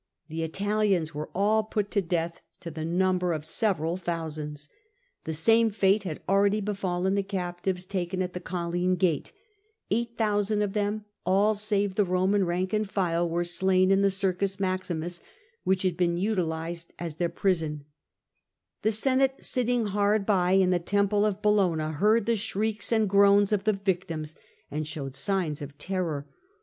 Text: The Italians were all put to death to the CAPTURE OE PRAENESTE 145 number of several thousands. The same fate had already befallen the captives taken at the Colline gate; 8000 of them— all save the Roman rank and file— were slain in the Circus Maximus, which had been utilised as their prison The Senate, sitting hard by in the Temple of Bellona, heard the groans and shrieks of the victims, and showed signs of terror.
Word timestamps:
The 0.29 0.41
Italians 0.41 1.13
were 1.13 1.29
all 1.35 1.61
put 1.63 1.91
to 1.91 2.01
death 2.01 2.41
to 2.61 2.71
the 2.71 2.81
CAPTURE 2.81 2.83
OE 2.89 2.89
PRAENESTE 2.89 3.01
145 3.21 3.21
number 3.21 3.33
of 3.33 3.45
several 3.45 3.97
thousands. 3.97 4.69
The 5.25 5.33
same 5.35 5.69
fate 5.69 6.03
had 6.05 6.23
already 6.27 6.59
befallen 6.59 7.13
the 7.13 7.21
captives 7.21 7.85
taken 7.85 8.23
at 8.23 8.33
the 8.33 8.39
Colline 8.39 8.95
gate; 8.95 9.31
8000 9.91 10.63
of 10.63 10.73
them— 10.73 11.05
all 11.23 11.53
save 11.53 11.93
the 11.93 12.03
Roman 12.03 12.45
rank 12.47 12.73
and 12.73 12.89
file— 12.89 13.29
were 13.29 13.43
slain 13.45 13.91
in 13.91 14.01
the 14.01 14.09
Circus 14.09 14.59
Maximus, 14.59 15.21
which 15.65 15.83
had 15.83 15.97
been 15.97 16.17
utilised 16.17 16.93
as 16.97 17.17
their 17.17 17.29
prison 17.29 17.85
The 18.81 18.91
Senate, 18.91 19.43
sitting 19.43 19.85
hard 19.85 20.25
by 20.25 20.53
in 20.53 20.71
the 20.71 20.79
Temple 20.79 21.27
of 21.27 21.43
Bellona, 21.43 21.91
heard 21.93 22.25
the 22.25 22.31
groans 22.33 22.39
and 22.91 23.05
shrieks 23.05 23.51
of 23.51 23.63
the 23.65 23.73
victims, 23.79 24.35
and 24.71 24.87
showed 24.87 25.15
signs 25.15 25.61
of 25.61 25.77
terror. 25.77 26.25